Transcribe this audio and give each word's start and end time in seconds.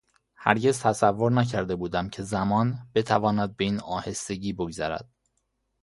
هرگز 0.35 0.79
تصور 0.79 1.31
نکرده 1.31 1.75
بودم 1.75 2.09
که 2.09 2.23
زمان 2.23 2.79
بتواند 2.95 3.57
به 3.57 3.63
این 3.63 3.79
آهستگی 3.79 4.53
بگذرد. 4.53 5.09